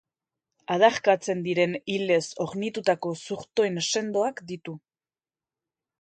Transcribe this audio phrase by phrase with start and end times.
[0.75, 4.79] Adarkatzen diren ilez hornitutako zurtoin sendoak ditu.